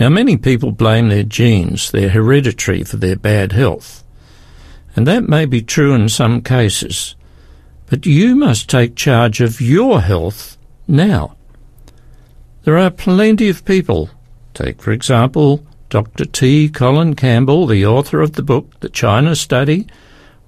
Now, 0.00 0.08
many 0.08 0.36
people 0.36 0.72
blame 0.72 1.08
their 1.08 1.22
genes, 1.22 1.92
their 1.92 2.08
hereditary, 2.08 2.82
for 2.82 2.96
their 2.96 3.14
bad 3.14 3.52
health. 3.52 4.02
And 4.96 5.06
that 5.06 5.28
may 5.28 5.44
be 5.44 5.62
true 5.62 5.94
in 5.94 6.08
some 6.08 6.42
cases. 6.42 7.14
But 7.88 8.06
you 8.06 8.34
must 8.34 8.68
take 8.68 8.96
charge 8.96 9.40
of 9.40 9.60
your 9.60 10.00
health 10.00 10.58
now. 10.88 11.35
There 12.66 12.78
are 12.78 12.90
plenty 12.90 13.48
of 13.48 13.64
people. 13.64 14.10
Take, 14.52 14.82
for 14.82 14.90
example, 14.90 15.64
Dr. 15.88 16.24
T. 16.24 16.68
Colin 16.68 17.14
Campbell, 17.14 17.68
the 17.68 17.86
author 17.86 18.20
of 18.20 18.32
the 18.32 18.42
book 18.42 18.80
The 18.80 18.88
China 18.88 19.36
Study, 19.36 19.86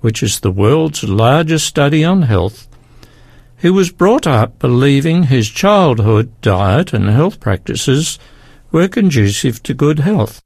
which 0.01 0.21
is 0.21 0.41
the 0.41 0.51
world's 0.51 1.05
largest 1.05 1.65
study 1.67 2.05
on 2.05 2.23
health, 2.23 2.67
who 3.59 3.73
was 3.73 3.93
brought 3.93 4.27
up 4.27 4.59
believing 4.59 5.23
his 5.23 5.49
childhood 5.49 6.33
diet 6.41 6.93
and 6.93 7.09
health 7.09 7.39
practices 7.39 8.19
were 8.73 8.89
conducive 8.89 9.63
to 9.63 9.73
good 9.73 10.01
health. 10.01 10.43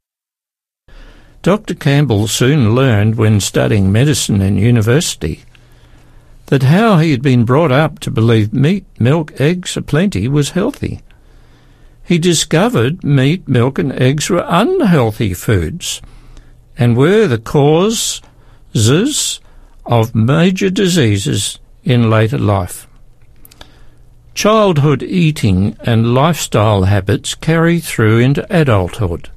Dr. 1.41 1.73
Campbell 1.73 2.27
soon 2.27 2.75
learned 2.75 3.15
when 3.15 3.39
studying 3.39 3.91
medicine 3.91 4.43
in 4.43 4.59
university 4.59 5.43
that 6.47 6.61
how 6.61 6.99
he 6.99 7.09
had 7.09 7.23
been 7.23 7.45
brought 7.45 7.71
up 7.71 7.97
to 8.01 8.11
believe 8.11 8.53
meat, 8.53 8.85
milk, 8.99 9.41
eggs 9.41 9.75
aplenty 9.75 10.27
was 10.27 10.51
healthy. 10.51 11.01
He 12.03 12.17
discovered 12.17 13.03
meat, 13.03 13.47
milk, 13.47 13.79
and 13.79 13.93
eggs 13.93 14.29
were 14.29 14.45
unhealthy 14.47 15.33
foods 15.33 16.01
and 16.77 16.97
were 16.97 17.27
the 17.27 17.37
causes 17.37 18.19
of 19.85 20.15
major 20.15 20.69
diseases 20.69 21.59
in 21.83 22.09
later 22.09 22.37
life. 22.37 22.87
Childhood 24.33 25.03
eating 25.03 25.77
and 25.81 26.13
lifestyle 26.13 26.83
habits 26.83 27.35
carry 27.35 27.79
through 27.79 28.19
into 28.19 28.45
adulthood. 28.49 29.29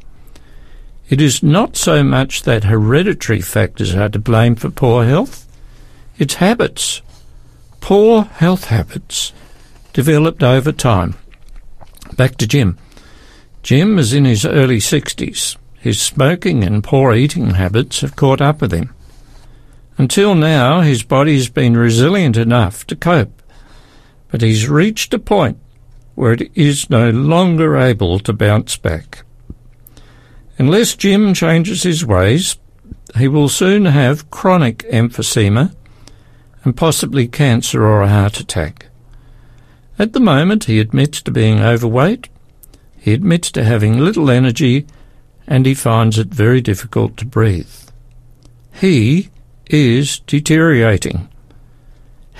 It 1.08 1.20
is 1.20 1.42
not 1.42 1.76
so 1.76 2.02
much 2.02 2.42
that 2.42 2.64
hereditary 2.64 3.40
factors 3.40 3.94
are 3.94 4.08
to 4.08 4.18
blame 4.18 4.56
for 4.56 4.70
poor 4.70 5.04
health, 5.04 5.46
it's 6.18 6.34
habits, 6.34 7.02
poor 7.80 8.22
health 8.22 8.64
habits, 8.64 9.32
developed 9.92 10.42
over 10.42 10.72
time. 10.72 11.14
Back 12.14 12.36
to 12.36 12.46
Jim. 12.46 12.78
Jim 13.62 13.98
is 13.98 14.12
in 14.12 14.24
his 14.24 14.44
early 14.44 14.78
60s. 14.78 15.56
His 15.74 16.00
smoking 16.00 16.62
and 16.64 16.84
poor 16.84 17.12
eating 17.14 17.50
habits 17.50 18.00
have 18.00 18.16
caught 18.16 18.40
up 18.40 18.60
with 18.60 18.72
him. 18.72 18.94
Until 19.98 20.34
now, 20.34 20.80
his 20.80 21.02
body 21.02 21.34
has 21.36 21.48
been 21.48 21.76
resilient 21.76 22.36
enough 22.36 22.86
to 22.88 22.96
cope, 22.96 23.42
but 24.28 24.42
he's 24.42 24.68
reached 24.68 25.14
a 25.14 25.18
point 25.18 25.58
where 26.14 26.32
it 26.32 26.50
is 26.54 26.90
no 26.90 27.10
longer 27.10 27.76
able 27.76 28.18
to 28.20 28.32
bounce 28.32 28.76
back. 28.76 29.24
Unless 30.58 30.96
Jim 30.96 31.34
changes 31.34 31.82
his 31.82 32.04
ways, 32.04 32.56
he 33.16 33.28
will 33.28 33.48
soon 33.48 33.84
have 33.84 34.30
chronic 34.30 34.78
emphysema 34.90 35.74
and 36.64 36.76
possibly 36.76 37.28
cancer 37.28 37.84
or 37.84 38.02
a 38.02 38.08
heart 38.08 38.40
attack. 38.40 38.85
At 39.98 40.12
the 40.12 40.20
moment, 40.20 40.64
he 40.64 40.80
admits 40.80 41.22
to 41.22 41.30
being 41.30 41.60
overweight, 41.60 42.28
he 42.98 43.12
admits 43.12 43.50
to 43.52 43.64
having 43.64 43.98
little 43.98 44.30
energy, 44.30 44.86
and 45.46 45.64
he 45.64 45.74
finds 45.74 46.18
it 46.18 46.28
very 46.28 46.60
difficult 46.60 47.16
to 47.18 47.24
breathe. 47.24 47.70
He 48.72 49.30
is 49.70 50.18
deteriorating. 50.20 51.28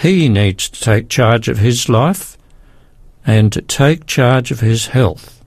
He 0.03 0.29
needs 0.29 0.69
to 0.69 0.81
take 0.81 1.09
charge 1.09 1.49
of 1.49 1.59
his 1.59 1.89
life 1.89 2.37
and 3.27 3.53
to 3.53 3.63
take 3.63 4.07
charge 4.07 4.51
of 4.51 4.61
his 4.61 4.89
health. 4.89 5.43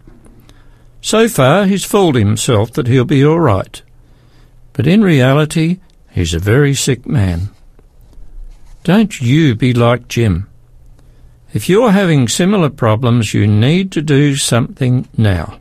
So 1.01 1.27
far, 1.29 1.65
he's 1.65 1.85
fooled 1.85 2.15
himself 2.15 2.73
that 2.73 2.87
he'll 2.87 3.05
be 3.05 3.23
all 3.23 3.39
right. 3.39 3.81
But 4.73 4.87
in 4.87 5.01
reality, 5.01 5.79
he's 6.11 6.33
a 6.33 6.39
very 6.39 6.73
sick 6.73 7.05
man. 7.05 7.49
Don't 8.83 9.21
you 9.21 9.55
be 9.55 9.73
like 9.73 10.07
Jim. 10.07 10.47
If 11.51 11.67
you're 11.67 11.91
having 11.91 12.27
similar 12.27 12.69
problems, 12.69 13.33
you 13.33 13.47
need 13.47 13.91
to 13.93 14.03
do 14.03 14.35
something 14.35 15.07
now. 15.17 15.59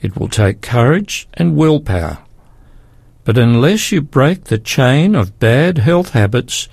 It 0.00 0.16
will 0.16 0.28
take 0.28 0.62
courage 0.62 1.28
and 1.34 1.56
willpower. 1.56 2.18
But 3.24 3.36
unless 3.36 3.90
you 3.90 4.00
break 4.00 4.44
the 4.44 4.58
chain 4.58 5.16
of 5.16 5.38
bad 5.40 5.78
health 5.78 6.10
habits, 6.10 6.68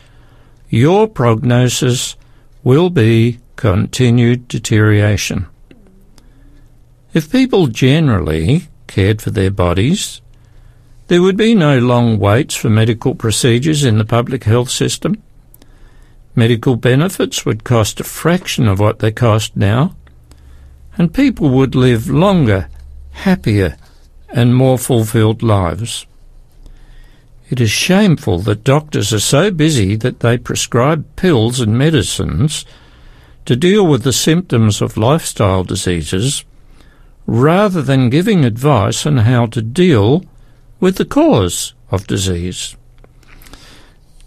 your 0.70 1.08
prognosis 1.08 2.16
will 2.64 2.90
be 2.92 3.40
continued 3.56 4.48
deterioration. 4.48 5.48
If 7.14 7.32
people 7.32 7.68
generally 7.68 8.68
cared 8.86 9.24
for 9.24 9.32
their 9.32 9.52
bodies, 9.52 10.22
there 11.08 11.22
would 11.22 11.38
be 11.38 11.56
no 11.56 11.80
long 11.80 12.20
waits 12.20 12.54
for 12.54 12.70
medical 12.70 13.16
procedures 13.16 13.84
in 13.84 13.98
the 13.98 14.06
public 14.06 14.44
health 14.44 14.70
system. 14.70 15.24
Medical 16.38 16.76
benefits 16.76 17.48
would 17.48 17.64
cost 17.64 18.00
a 18.00 18.04
fraction 18.04 18.68
of 18.68 18.80
what 18.80 19.00
they 19.00 19.12
cost 19.12 19.58
now, 19.58 19.96
and 20.96 21.12
people 21.12 21.50
would 21.50 21.74
live 21.74 22.12
longer, 22.12 22.70
happier, 23.14 23.76
and 24.30 24.56
more 24.56 24.78
fulfilled 24.78 25.42
lives. 25.42 26.06
It 27.50 27.60
is 27.60 27.72
shameful 27.72 28.38
that 28.42 28.64
doctors 28.64 29.12
are 29.12 29.20
so 29.20 29.50
busy 29.50 29.96
that 29.96 30.20
they 30.20 30.38
prescribe 30.38 31.08
pills 31.16 31.60
and 31.60 31.76
medicines 31.76 32.66
to 33.46 33.56
deal 33.56 33.88
with 33.88 34.04
the 34.04 34.14
symptoms 34.14 34.80
of 34.80 34.96
lifestyle 34.96 35.64
diseases 35.64 36.46
rather 37.26 37.82
than 37.82 38.12
giving 38.12 38.46
advice 38.46 39.08
on 39.08 39.18
how 39.18 39.48
to 39.48 39.62
deal 39.64 40.24
with 40.80 40.98
the 40.98 41.06
cause 41.06 41.74
of 41.90 42.06
disease. 42.06 42.76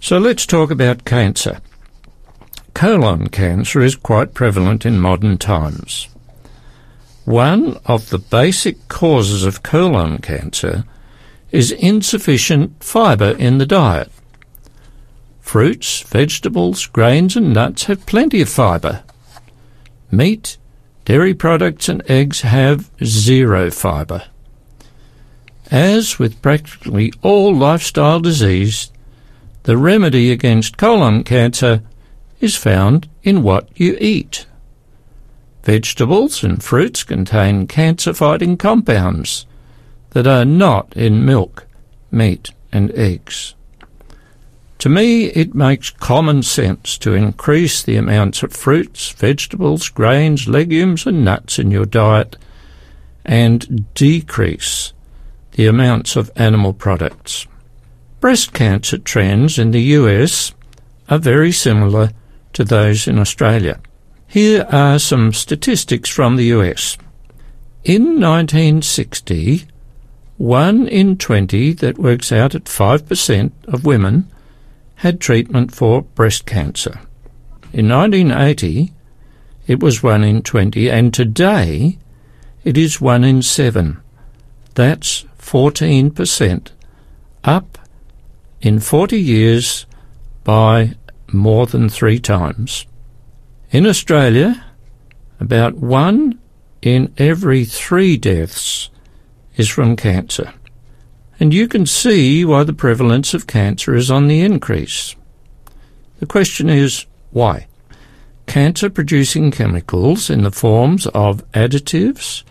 So 0.01 0.18
let's 0.18 0.44
talk 0.44 0.73
about 0.73 1.05
cancer. 1.05 1.61
Colon 2.74 3.28
cancer 3.28 3.80
is 3.80 3.96
quite 3.96 4.35
prevalent 4.35 4.87
in 4.87 4.98
modern 4.98 5.38
times. 5.38 6.09
One 7.24 7.78
of 7.85 8.11
the 8.11 8.18
basic 8.18 8.88
causes 8.88 9.44
of 9.44 9.62
colon 9.62 10.18
cancer 10.18 10.85
is 11.50 11.70
insufficient 11.72 12.83
fibre 12.83 13.33
in 13.33 13.59
the 13.59 13.66
diet. 13.66 14.11
Fruits, 15.40 16.02
vegetables, 16.02 16.87
grains 16.87 17.37
and 17.37 17.52
nuts 17.52 17.85
have 17.85 18.06
plenty 18.06 18.40
of 18.40 18.48
fibre. 18.48 19.02
Meat, 20.11 20.59
dairy 21.04 21.35
products 21.35 21.88
and 21.88 22.02
eggs 22.09 22.42
have 22.42 22.90
zero 23.04 23.70
fibre. 23.70 24.24
As 25.70 26.18
with 26.18 26.40
practically 26.42 27.12
all 27.22 27.54
lifestyle 27.54 28.20
disease, 28.20 28.90
the 29.64 29.76
remedy 29.76 30.33
against 30.33 30.76
colon 30.76 31.22
cancer 31.22 31.83
is 32.40 32.57
found 32.57 33.09
in 33.22 33.42
what 33.42 33.68
you 33.74 33.96
eat. 34.00 34.46
Vegetables 35.62 36.42
and 36.42 36.62
fruits 36.62 37.05
contain 37.05 37.66
cancer-fighting 37.66 38.57
compounds 38.57 39.46
that 40.11 40.26
are 40.26 40.44
not 40.44 40.96
in 40.96 41.24
milk, 41.24 41.66
meat 42.11 42.50
and 42.72 42.90
eggs. 42.92 43.55
To 44.79 44.88
me, 44.88 45.26
it 45.26 45.55
makes 45.55 45.90
common 45.90 46.42
sense 46.42 46.96
to 46.98 47.12
increase 47.12 47.83
the 47.83 47.96
amounts 47.96 48.42
of 48.42 48.55
fruits, 48.55 49.11
vegetables, 49.11 49.90
grains, 49.90 50.48
legumes 50.48 51.07
and 51.07 51.22
nuts 51.22 51.59
in 51.59 51.70
your 51.70 51.85
diet 51.85 52.37
and 53.24 53.92
decrease 53.92 54.94
the 55.53 55.66
amounts 55.66 56.16
of 56.16 56.31
animal 56.35 56.72
products. 56.72 57.46
Breast 58.20 58.55
cancer 58.55 58.96
trends 58.96 59.59
in 59.59 59.72
the 59.72 59.83
US 59.98 60.55
are 61.11 61.18
very 61.18 61.53
similar 61.53 62.11
to 62.52 62.64
those 62.64 63.06
in 63.06 63.18
Australia. 63.18 63.80
Here 64.26 64.66
are 64.70 64.98
some 64.98 65.32
statistics 65.32 66.08
from 66.08 66.36
the 66.36 66.46
US. 66.46 66.96
In 67.84 68.20
1960, 68.20 69.66
1 70.36 70.88
in 70.88 71.16
20, 71.16 71.72
that 71.74 71.98
works 71.98 72.32
out 72.32 72.54
at 72.54 72.64
5% 72.64 73.52
of 73.66 73.84
women, 73.84 74.30
had 74.96 75.20
treatment 75.20 75.74
for 75.74 76.02
breast 76.02 76.46
cancer. 76.46 77.00
In 77.72 77.88
1980, 77.88 78.92
it 79.66 79.80
was 79.80 80.02
1 80.02 80.24
in 80.24 80.42
20, 80.42 80.90
and 80.90 81.12
today 81.12 81.98
it 82.64 82.76
is 82.76 83.00
1 83.00 83.24
in 83.24 83.42
7. 83.42 84.00
That's 84.74 85.24
14%, 85.38 86.68
up 87.44 87.78
in 88.60 88.78
40 88.78 89.20
years 89.20 89.86
by 90.44 90.94
more 91.32 91.66
than 91.66 91.88
three 91.88 92.18
times. 92.18 92.86
In 93.70 93.86
Australia, 93.86 94.64
about 95.38 95.74
one 95.74 96.38
in 96.82 97.12
every 97.18 97.64
three 97.64 98.16
deaths 98.16 98.90
is 99.56 99.68
from 99.68 99.96
cancer. 99.96 100.52
And 101.38 101.54
you 101.54 101.68
can 101.68 101.86
see 101.86 102.44
why 102.44 102.64
the 102.64 102.72
prevalence 102.72 103.32
of 103.32 103.46
cancer 103.46 103.94
is 103.94 104.10
on 104.10 104.28
the 104.28 104.40
increase. 104.40 105.16
The 106.18 106.26
question 106.26 106.68
is, 106.68 107.06
why? 107.30 107.66
Cancer 108.46 108.90
producing 108.90 109.50
chemicals 109.50 110.28
in 110.28 110.42
the 110.42 110.50
forms 110.50 111.06
of 111.08 111.50
additives, 111.52 112.42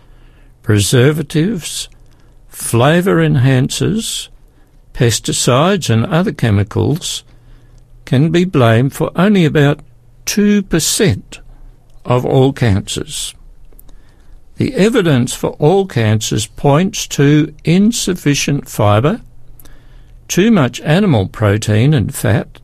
preservatives, 0.62 1.88
flavour 2.48 3.16
enhancers, 3.16 4.28
pesticides 4.92 5.88
and 5.88 6.04
other 6.06 6.32
chemicals 6.32 7.22
can 8.10 8.32
be 8.32 8.44
blamed 8.44 8.92
for 8.92 9.12
only 9.14 9.44
about 9.44 9.78
2% 10.26 11.38
of 12.04 12.26
all 12.26 12.52
cancers. 12.52 13.36
The 14.56 14.74
evidence 14.74 15.32
for 15.32 15.50
all 15.60 15.86
cancers 15.86 16.48
points 16.48 17.06
to 17.06 17.54
insufficient 17.62 18.68
fibre, 18.68 19.20
too 20.26 20.50
much 20.50 20.80
animal 20.80 21.28
protein 21.28 21.94
and 21.94 22.12
fat, 22.12 22.60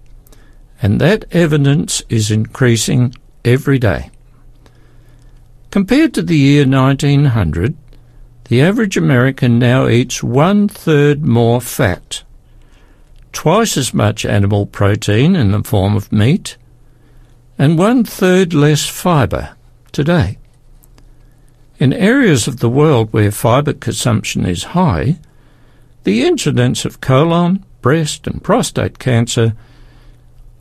and 0.82 1.00
that 1.00 1.24
evidence 1.30 2.02
is 2.08 2.32
increasing 2.32 3.14
every 3.44 3.78
day. 3.78 4.10
Compared 5.70 6.12
to 6.14 6.22
the 6.22 6.38
year 6.38 6.66
1900, 6.66 7.76
the 8.48 8.60
average 8.60 8.96
American 8.96 9.60
now 9.60 9.86
eats 9.86 10.24
one 10.24 10.66
third 10.66 11.24
more 11.24 11.60
fat 11.60 12.24
twice 13.36 13.76
as 13.76 13.92
much 13.92 14.24
animal 14.24 14.64
protein 14.64 15.36
in 15.36 15.50
the 15.50 15.62
form 15.62 15.94
of 15.94 16.10
meat, 16.10 16.56
and 17.58 17.78
one 17.78 18.02
third 18.02 18.54
less 18.54 18.88
fibre 18.88 19.54
today. 19.92 20.38
In 21.78 21.92
areas 21.92 22.48
of 22.48 22.60
the 22.60 22.70
world 22.70 23.12
where 23.12 23.30
fibre 23.30 23.74
consumption 23.74 24.46
is 24.46 24.72
high, 24.72 25.18
the 26.04 26.24
incidence 26.24 26.86
of 26.86 27.02
colon, 27.02 27.62
breast, 27.82 28.26
and 28.26 28.42
prostate 28.42 28.98
cancer 28.98 29.52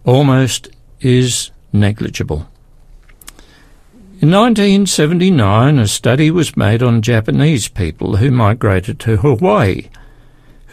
almost 0.04 0.68
is 1.00 1.52
negligible. 1.72 2.50
In 4.20 4.32
1979, 4.32 5.80
a 5.80 5.88
study 5.88 6.30
was 6.30 6.58
made 6.58 6.84
on 6.84 7.02
Japanese 7.02 7.70
people 7.70 8.18
who 8.18 8.32
migrated 8.32 9.00
to 9.00 9.16
Hawaii 9.16 9.88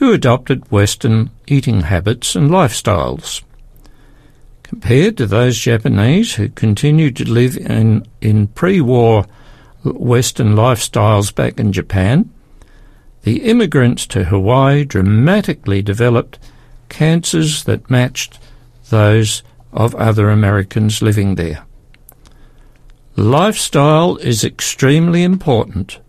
who 0.02 0.12
adopted 0.12 0.68
Western 0.68 1.30
eating 1.46 1.82
habits 1.82 2.34
and 2.34 2.50
lifestyles. 2.50 3.40
Compared 4.64 5.16
to 5.16 5.28
those 5.28 5.56
Japanese 5.56 6.34
who 6.34 6.48
continued 6.48 7.14
to 7.14 7.30
live 7.30 7.56
in, 7.56 8.04
in 8.20 8.48
pre-war 8.48 9.24
Western 9.84 10.56
lifestyles 10.56 11.32
back 11.32 11.60
in 11.60 11.72
Japan, 11.72 12.28
the 13.22 13.44
immigrants 13.44 14.04
to 14.08 14.24
Hawaii 14.24 14.84
dramatically 14.84 15.82
developed 15.82 16.36
cancers 16.88 17.62
that 17.62 17.88
matched 17.88 18.40
those 18.90 19.44
of 19.72 19.94
other 19.94 20.30
Americans 20.30 21.00
living 21.00 21.36
there. 21.36 21.64
Lifestyle 23.14 24.16
is 24.16 24.42
extremely 24.42 25.22
important, 25.22 26.00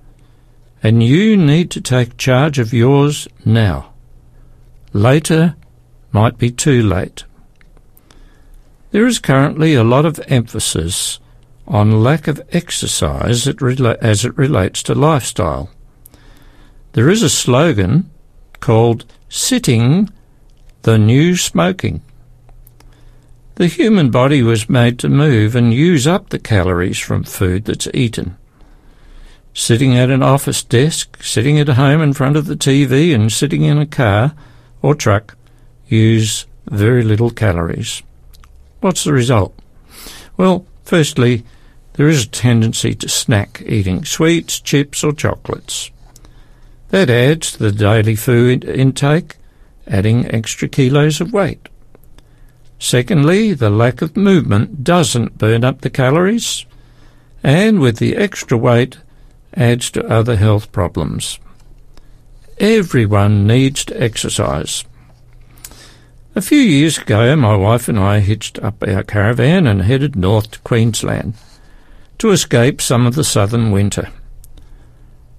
and 0.84 1.02
you 1.02 1.38
need 1.38 1.72
to 1.72 1.80
take 1.80 2.18
charge 2.18 2.60
of 2.60 2.74
yours 2.74 3.26
now. 3.46 3.94
Later 4.92 5.56
might 6.12 6.38
be 6.38 6.52
too 6.52 6.84
late. 6.84 7.24
There 8.92 9.08
is 9.08 9.18
currently 9.18 9.74
a 9.74 9.84
lot 9.84 10.06
of 10.06 10.20
emphasis 10.28 11.20
on 11.66 12.04
lack 12.04 12.28
of 12.28 12.42
exercise 12.52 13.48
as 13.48 14.26
it 14.26 14.38
relates 14.38 14.84
to 14.84 14.94
lifestyle. 14.94 15.72
There 16.92 17.10
is 17.10 17.24
a 17.24 17.30
slogan 17.30 18.12
called 18.60 19.06
Sitting 19.30 20.10
the 20.84 20.98
New 20.98 21.38
Smoking. 21.38 22.02
The 23.56 23.68
human 23.68 24.12
body 24.12 24.44
was 24.44 24.70
made 24.70 25.00
to 25.00 25.10
move 25.10 25.56
and 25.56 25.74
use 25.74 26.06
up 26.06 26.30
the 26.30 26.40
calories 26.40 27.00
from 27.00 27.24
food 27.24 27.66
that's 27.66 27.88
eaten. 27.94 28.38
Sitting 29.54 29.96
at 29.96 30.10
an 30.10 30.24
office 30.24 30.64
desk, 30.64 31.22
sitting 31.22 31.60
at 31.60 31.68
home 31.70 32.02
in 32.02 32.14
front 32.14 32.36
of 32.36 32.48
the 32.48 32.56
TV, 32.56 33.14
and 33.14 33.32
sitting 33.32 33.64
in 33.64 33.78
a 33.78 33.86
car 33.86 34.34
or 34.82 34.96
truck 34.96 35.38
use 35.88 36.48
very 36.66 37.04
little 37.04 37.30
calories. 37.30 38.02
What's 38.82 39.04
the 39.04 39.14
result? 39.14 39.58
Well, 40.38 40.66
firstly, 40.84 41.44
there 41.94 42.08
is 42.08 42.26
a 42.26 42.30
tendency 42.30 42.96
to 42.96 43.08
snack 43.08 43.62
eating 43.66 44.04
sweets, 44.06 44.60
chips, 44.60 45.04
or 45.04 45.14
chocolates. 45.14 45.92
That 46.90 47.10
adds 47.10 47.54
to 47.54 47.60
the 47.60 47.72
daily 47.72 48.16
food 48.16 48.66
intake, 48.66 49.36
adding 49.88 50.30
extra 50.34 50.68
kilos 50.68 51.22
of 51.22 51.32
weight. 51.32 51.70
Secondly, 52.80 53.54
the 53.54 53.70
lack 53.70 54.02
of 54.02 54.18
movement 54.18 54.84
doesn't 54.84 55.38
burn 55.38 55.64
up 55.64 55.82
the 55.82 55.90
calories, 55.90 56.66
and 57.44 57.80
with 57.80 57.98
the 57.98 58.16
extra 58.16 58.58
weight 58.58 58.98
adds 59.56 59.92
to 59.92 60.08
other 60.08 60.36
health 60.36 60.72
problems. 60.72 61.40
Everyone 62.60 63.48
needs 63.48 63.86
to 63.86 64.02
exercise. 64.02 64.84
A 66.36 66.42
few 66.42 66.60
years 66.60 66.98
ago, 66.98 67.36
my 67.36 67.56
wife 67.56 67.88
and 67.88 68.00
I 68.00 68.20
hitched 68.20 68.58
up 68.60 68.84
our 68.84 69.04
caravan 69.04 69.68
and 69.68 69.84
headed 69.84 70.16
north 70.16 70.52
to 70.52 70.60
Queensland 70.60 71.36
to 72.18 72.32
escape 72.32 72.82
some 72.82 73.06
of 73.06 73.16
the 73.16 73.24
southern 73.24 73.72
winter. 73.72 74.10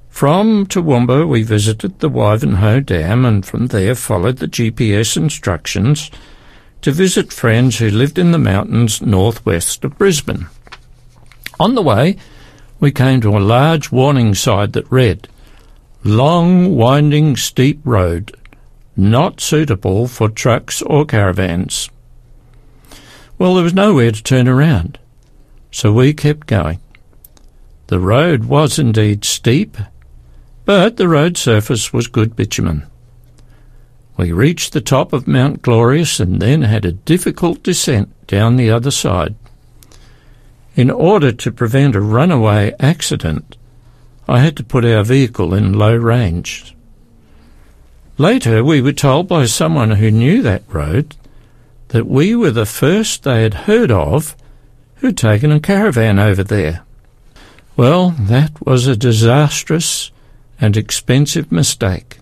From 0.08 0.66
Toowoomba, 0.66 1.26
we 1.26 1.42
visited 1.42 1.98
the 1.98 2.08
Wivenhoe 2.08 2.86
Dam 2.86 3.24
and 3.24 3.44
from 3.44 3.66
there 3.66 3.96
followed 3.96 4.38
the 4.38 4.46
GPS 4.46 5.16
instructions 5.16 6.12
to 6.82 6.92
visit 6.92 7.32
friends 7.32 7.78
who 7.78 7.90
lived 7.90 8.18
in 8.18 8.30
the 8.30 8.38
mountains 8.38 9.02
northwest 9.02 9.84
of 9.84 9.98
Brisbane. 9.98 10.46
On 11.58 11.74
the 11.74 11.82
way, 11.82 12.16
we 12.84 12.92
came 12.92 13.18
to 13.18 13.34
a 13.34 13.40
large 13.40 13.90
warning 13.90 14.34
sign 14.34 14.70
that 14.72 14.92
read, 14.92 15.26
Long, 16.04 16.76
winding, 16.76 17.34
steep 17.34 17.80
road, 17.82 18.36
not 18.94 19.40
suitable 19.40 20.06
for 20.06 20.28
trucks 20.28 20.82
or 20.82 21.06
caravans. 21.06 21.88
Well, 23.38 23.54
there 23.54 23.64
was 23.64 23.72
nowhere 23.72 24.12
to 24.12 24.22
turn 24.22 24.46
around, 24.46 24.98
so 25.70 25.94
we 25.94 26.12
kept 26.12 26.46
going. 26.46 26.78
The 27.86 28.00
road 28.00 28.44
was 28.44 28.78
indeed 28.78 29.24
steep, 29.24 29.78
but 30.66 30.98
the 30.98 31.08
road 31.08 31.38
surface 31.38 31.90
was 31.90 32.06
good 32.06 32.36
bitumen. 32.36 32.86
We 34.18 34.30
reached 34.30 34.74
the 34.74 34.82
top 34.82 35.14
of 35.14 35.26
Mount 35.26 35.62
Glorious 35.62 36.20
and 36.20 36.38
then 36.38 36.60
had 36.60 36.84
a 36.84 36.92
difficult 36.92 37.62
descent 37.62 38.26
down 38.26 38.56
the 38.56 38.70
other 38.70 38.90
side. 38.90 39.36
In 40.76 40.90
order 40.90 41.30
to 41.30 41.52
prevent 41.52 41.94
a 41.94 42.00
runaway 42.00 42.74
accident, 42.80 43.56
I 44.26 44.40
had 44.40 44.56
to 44.56 44.64
put 44.64 44.84
our 44.84 45.04
vehicle 45.04 45.54
in 45.54 45.78
low 45.78 45.94
range. 45.94 46.74
Later, 48.18 48.64
we 48.64 48.80
were 48.80 48.92
told 48.92 49.28
by 49.28 49.46
someone 49.46 49.92
who 49.92 50.10
knew 50.10 50.42
that 50.42 50.62
road 50.68 51.16
that 51.88 52.06
we 52.06 52.34
were 52.34 52.50
the 52.50 52.66
first 52.66 53.22
they 53.22 53.42
had 53.42 53.54
heard 53.54 53.90
of 53.90 54.36
who'd 54.96 55.16
taken 55.16 55.52
a 55.52 55.60
caravan 55.60 56.18
over 56.18 56.42
there. 56.42 56.82
Well, 57.76 58.10
that 58.10 58.64
was 58.64 58.86
a 58.86 58.96
disastrous 58.96 60.10
and 60.60 60.76
expensive 60.76 61.52
mistake. 61.52 62.18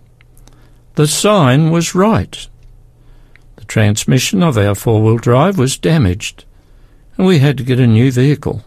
The 0.94 1.06
sign 1.06 1.70
was 1.70 1.94
right. 1.94 2.48
The 3.56 3.64
transmission 3.64 4.42
of 4.42 4.58
our 4.58 4.74
four 4.74 5.02
wheel 5.02 5.18
drive 5.18 5.58
was 5.58 5.78
damaged, 5.78 6.44
and 7.16 7.26
we 7.26 7.38
had 7.38 7.58
to 7.58 7.64
get 7.64 7.80
a 7.80 7.86
new 7.86 8.10
vehicle. 8.10 8.64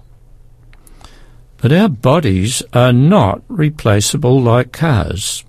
But 1.58 1.72
our 1.72 1.90
bodies 1.90 2.62
are 2.74 2.94
not 2.94 3.42
replaceable 3.48 4.42
like 4.42 4.72
cars. 4.72 5.44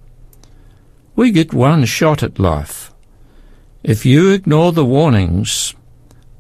We 1.15 1.31
get 1.31 1.53
one 1.53 1.85
shot 1.85 2.23
at 2.23 2.39
life. 2.39 2.93
If 3.83 4.07
you 4.07 4.31
ignore 4.31 4.73
the 4.73 4.85
warnings, 4.85 5.75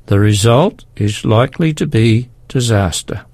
the 0.07 0.19
result 0.19 0.85
is 0.97 1.25
likely 1.25 1.75
to 1.75 1.87
be 1.87 2.31
disaster. 2.49 3.27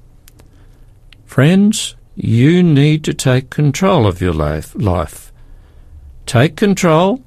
Friends, 1.25 1.97
you 2.15 2.63
need 2.63 3.05
to 3.05 3.15
take 3.15 3.51
control 3.51 4.07
of 4.07 4.21
your 4.21 4.35
life. 4.35 4.75
life. 4.75 5.33
Take 6.27 6.57
control 6.57 7.23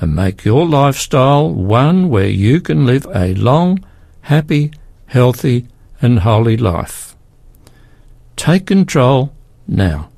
and 0.00 0.14
make 0.14 0.44
your 0.44 0.66
lifestyle 0.66 1.52
one 1.52 2.08
where 2.08 2.28
you 2.28 2.60
can 2.60 2.86
live 2.86 3.06
a 3.14 3.34
long, 3.34 3.84
happy, 4.22 4.72
healthy, 5.10 5.66
and 6.00 6.20
holy 6.20 6.56
life. 6.56 7.14
Take 8.36 8.66
control 8.66 9.34
now. 9.66 10.08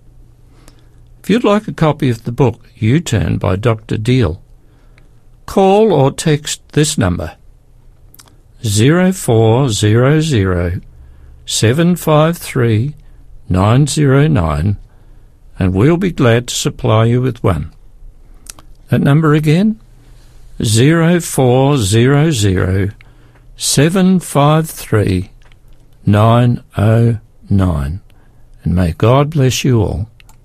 If 1.20 1.30
you'd 1.30 1.44
like 1.44 1.66
a 1.66 1.72
copy 1.72 2.10
of 2.10 2.24
the 2.24 2.32
book 2.32 2.68
U 2.76 3.00
Turn 3.00 3.38
by 3.38 3.56
Dr. 3.56 3.96
Diehl, 3.96 4.42
call 5.46 5.94
or 5.94 6.12
text 6.12 6.60
this 6.72 6.98
number 6.98 7.38
0400 8.62 10.84
753 11.46 12.94
909 13.48 14.76
and 15.58 15.74
we'll 15.74 15.96
be 15.96 16.12
glad 16.12 16.48
to 16.48 16.54
supply 16.54 17.06
you 17.06 17.22
with 17.22 17.42
one. 17.42 17.72
That 18.88 19.00
number 19.00 19.32
again? 19.32 19.80
0400 20.62 22.94
753 23.56 25.30
909. 26.06 28.00
And 28.64 28.74
may 28.74 28.92
God 28.92 29.30
bless 29.30 29.64
you 29.64 29.80
all. 29.80 30.08